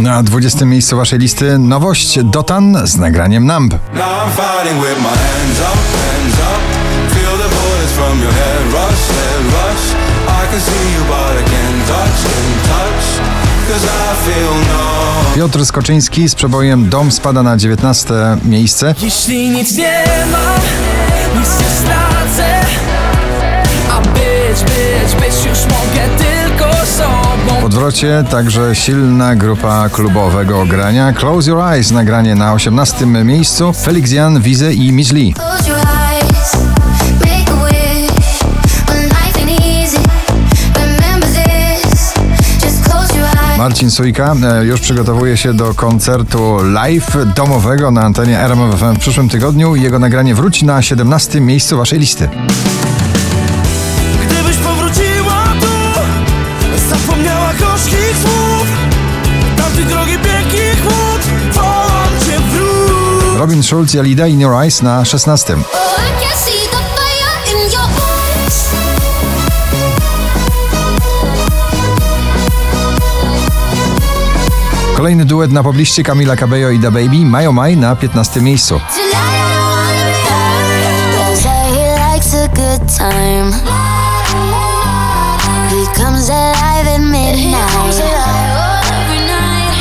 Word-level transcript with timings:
Na 0.00 0.22
20 0.22 0.64
miejscu 0.64 0.96
waszej 0.96 1.18
listy 1.18 1.58
nowość 1.58 2.18
Dotan 2.24 2.86
z 2.86 2.96
nagraniem 2.96 3.46
Numb. 3.46 3.74
Piotr 15.34 15.66
Skoczyński 15.66 16.28
z 16.28 16.34
przebojem 16.34 16.88
Dom 16.88 17.12
spada 17.12 17.42
na 17.42 17.56
19 17.56 18.14
miejsce. 18.44 18.94
Jeśli 19.02 19.50
nic 19.50 19.76
nie 19.76 20.04
mam, 20.32 20.60
nic 21.40 21.48
nie 21.60 21.70
stracę 21.70 22.47
odwrocie 27.88 28.24
także 28.30 28.74
silna 28.74 29.36
grupa 29.36 29.88
klubowego 29.88 30.66
grania. 30.66 31.12
Close 31.12 31.50
Your 31.50 31.60
Eyes 31.60 31.90
nagranie 31.90 32.34
na 32.34 32.52
18 32.52 33.06
miejscu. 33.06 33.72
Felix 33.72 34.12
Jan, 34.12 34.40
Wize 34.40 34.72
i 34.72 34.92
Miss 34.92 35.12
Lee. 35.12 35.34
Marcin 43.58 43.90
Sujka 43.90 44.34
e, 44.42 44.64
już 44.64 44.80
przygotowuje 44.80 45.36
się 45.36 45.54
do 45.54 45.74
koncertu 45.74 46.56
live 46.62 47.16
domowego 47.36 47.90
na 47.90 48.02
antenie 48.02 48.40
RMF 48.40 48.80
FM 48.80 48.94
w 48.94 48.98
przyszłym 48.98 49.28
tygodniu. 49.28 49.76
Jego 49.76 49.98
nagranie 49.98 50.34
wróci 50.34 50.64
na 50.64 50.82
17 50.82 51.40
miejscu 51.40 51.76
waszej 51.76 51.98
listy. 51.98 52.28
Gdybyś 54.22 54.56
powróciła 54.56 55.44
tu 55.60 55.68
Zapomniała 56.88 57.52
Tamtej 59.78 59.94
drogi 59.94 60.18
pięknych 60.18 60.82
wód 60.82 61.22
Wołam 61.52 62.08
cię 62.26 62.38
wróć 62.38 63.38
Robin 63.38 63.62
Schulz 63.62 63.94
i 63.94 63.98
Alida 63.98 64.26
In 64.26 64.40
Your 64.40 64.62
Eyes 64.62 64.82
na 64.82 65.04
16. 65.04 65.54
Oh, 65.54 65.58
I 65.58 66.24
can 66.24 66.38
see 66.38 66.68
the 66.70 66.76
fire 66.76 67.52
in 67.52 67.72
your 67.72 67.84
eyes. 68.46 68.70
Kolejny 74.96 75.24
duet 75.24 75.52
na 75.52 75.62
pobliście 75.62 76.02
Camila 76.02 76.36
Cabello 76.36 76.70
i 76.70 76.78
Da 76.78 76.90
Baby 76.90 77.24
Mayo 77.24 77.52
Mai 77.52 77.76
na 77.76 77.96
15 77.96 78.40
miejscu. 78.40 78.80
Tonight 78.94 79.28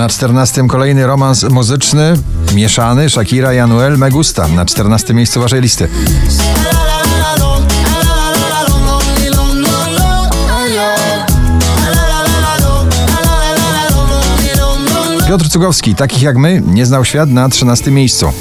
Na 0.00 0.08
14 0.08 0.68
kolejny 0.68 1.06
romans 1.06 1.42
muzyczny 1.42 2.14
mieszany 2.54 3.10
Shakira 3.10 3.54
i 3.54 3.58
Anuel 3.58 3.98
Megusta 3.98 4.48
na 4.48 4.64
14 4.64 5.14
miejscu 5.14 5.40
waszej 5.40 5.60
listy. 5.60 5.88
Piotr 15.28 15.48
Cugowski, 15.48 15.94
takich 15.94 16.22
jak 16.22 16.36
my, 16.36 16.62
nie 16.66 16.86
znał 16.86 17.04
świat 17.04 17.30
na 17.30 17.48
13 17.48 17.90
miejscu. 17.90 18.32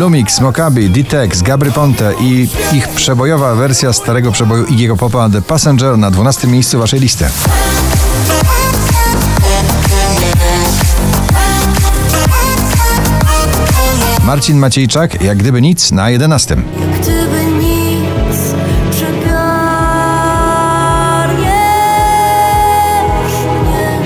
Lumix, 0.00 0.40
Mokabi, 0.40 0.90
D-Tex, 0.90 1.42
Gabry 1.42 1.70
Ponte 1.70 2.14
i 2.20 2.48
ich 2.72 2.88
przebojowa 2.88 3.54
wersja 3.54 3.92
starego 3.92 4.32
przeboju 4.32 4.64
Iggy'ego 4.64 4.96
Popa 4.96 5.28
The 5.28 5.42
Passenger 5.42 5.98
na 5.98 6.10
12 6.10 6.48
miejscu 6.48 6.78
waszej 6.78 7.00
listy. 7.00 7.24
Marcin 14.24 14.58
Maciejczak, 14.58 15.22
jak 15.22 15.38
gdyby 15.38 15.62
nic, 15.62 15.92
na 15.92 16.10
11. 16.10 16.56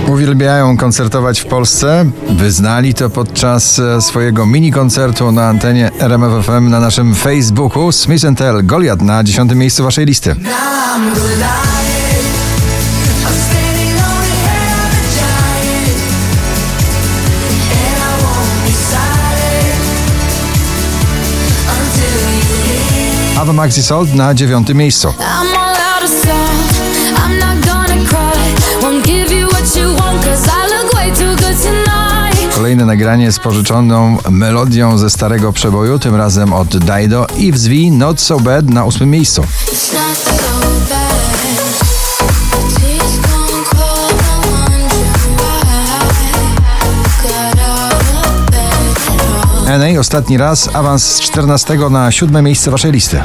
Uwielbiają 0.08 0.76
koncertować 0.76 1.40
w 1.40 1.46
Polsce. 1.46 2.04
Wyznali 2.30 2.94
to 2.94 3.10
podczas 3.10 3.78
e, 3.78 4.02
swojego 4.02 4.46
mini 4.46 4.72
koncertu 4.72 5.32
na 5.32 5.48
antenie 5.48 5.90
RMF 6.00 6.46
FM 6.46 6.70
na 6.70 6.80
naszym 6.80 7.14
Facebooku. 7.14 7.92
Smith 7.92 8.24
Tell, 8.36 8.66
Goliat 8.66 9.02
na 9.02 9.24
10 9.24 9.54
miejscu 9.54 9.84
waszej 9.84 10.06
listy. 10.06 10.36
Ava 23.38 23.52
Maxi 23.52 23.82
Sold 23.82 24.14
na 24.14 24.34
9 24.34 24.74
miejscu. 24.74 25.14
Nagranie 32.94 33.32
z 33.32 33.38
pożyczoną 33.38 34.18
melodią 34.30 34.98
ze 34.98 35.10
starego 35.10 35.52
przeboju, 35.52 35.98
tym 35.98 36.14
razem 36.14 36.52
od 36.52 36.68
Dido 36.76 37.26
i 37.36 37.52
wzwi 37.52 37.90
Not 37.90 38.20
So 38.20 38.40
Bad 38.40 38.70
na 38.70 38.84
8 38.84 39.10
miejscu. 39.10 39.44
NA 49.66 50.00
ostatni 50.00 50.38
raz 50.38 50.70
awans 50.74 51.04
z 51.04 51.20
14 51.20 51.76
na 51.90 52.12
7 52.12 52.44
miejsce 52.44 52.70
waszej 52.70 52.92
listy. 52.92 53.20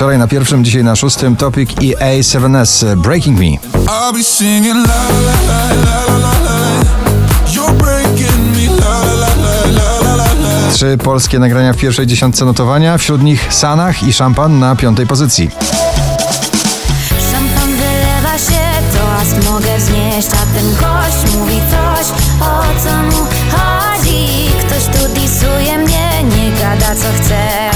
Wczoraj 0.00 0.18
na 0.18 0.28
pierwszym, 0.28 0.64
dzisiaj 0.64 0.84
na 0.84 0.96
szóstym 0.96 1.36
Topic 1.36 1.70
i 1.80 1.96
A7S 1.96 2.96
Breaking 2.96 3.38
Me. 3.38 3.46
Trzy 10.72 10.98
polskie 11.04 11.38
nagrania 11.38 11.72
w 11.72 11.76
pierwszej 11.76 12.06
dziesiątce 12.06 12.44
notowania, 12.44 12.98
wśród 12.98 13.22
nich 13.22 13.54
Sanach 13.54 14.02
i 14.02 14.12
Szampan 14.12 14.58
na 14.58 14.76
piątej 14.76 15.06
pozycji. 15.06 15.50
Szampan 17.32 17.70
wylewa 17.76 18.38
się, 18.38 18.60
toast 18.94 19.50
mogę 19.50 19.78
wznieść, 19.78 20.28
a 20.28 20.54
ten 20.54 20.70
gość 20.74 21.36
mówi 21.36 21.60
coś, 21.70 22.06
o 22.40 22.62
co 22.84 23.02
mu 23.02 23.26
chodzi. 23.50 24.50
Ktoś 24.66 24.84
tu 24.84 25.14
disuje 25.20 25.78
mnie, 25.78 26.24
nie 26.24 26.52
gada 26.52 26.94
co 26.94 27.22
chce, 27.22 27.69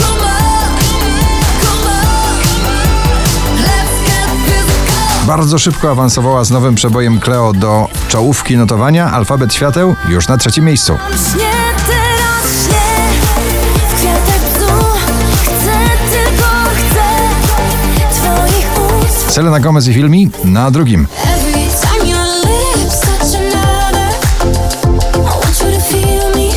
come 0.00 0.24
on, 0.24 0.72
come 1.62 1.86
on. 1.86 3.56
Let's 3.56 4.06
get 4.06 4.28
physical. 4.46 5.26
Bardzo 5.26 5.58
szybko 5.58 5.90
awansowała 5.90 6.44
z 6.44 6.50
nowym 6.50 6.74
przebojem 6.74 7.20
Cleo 7.20 7.52
do 7.52 7.88
czołówki 8.08 8.56
notowania. 8.56 9.12
Alfabet 9.12 9.54
świateł 9.54 9.96
już 10.08 10.28
na 10.28 10.36
trzecim 10.36 10.64
miejscu. 10.64 10.98
Selena 19.30 19.60
Gomez 19.60 19.88
i 19.88 19.92
Filmi 19.92 20.30
na 20.44 20.70
drugim. 20.70 21.06
Every 21.24 21.68
time 21.80 22.10
your 22.10 22.26
lips 22.44 23.00
touch 23.00 23.34
another, 23.34 24.10
I 25.14 25.18
want 25.18 25.60
you 25.60 25.70
to 25.70 25.80
feel 25.80 26.34
me. 26.36 26.50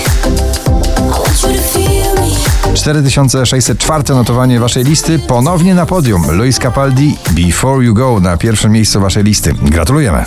I 0.98 1.20
want 1.20 1.44
you 1.44 1.54
to 1.54 1.62
feel 1.62 2.16
me. 2.22 2.36
4604 2.76 4.16
notowanie 4.16 4.60
waszej 4.60 4.84
listy. 4.84 5.20
Ponownie 5.20 5.76
na 5.76 5.86
podium. 5.86 6.32
Luis 6.32 6.60
Capaldi 6.60 7.18
Before 7.32 7.86
You 7.86 7.94
Go 7.94 8.20
na 8.20 8.38
pierwszym 8.38 8.72
miejscu 8.72 9.02
waszej 9.02 9.24
listy. 9.24 9.54
Gratulujemy. 9.54 10.26